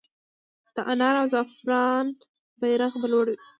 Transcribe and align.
د 0.75 0.77
انار 0.91 1.15
او 1.21 1.27
زعفرانو 1.33 2.13
بیرغ 2.59 2.93
به 3.01 3.07
لوړ 3.11 3.25
وي؟ 3.29 3.37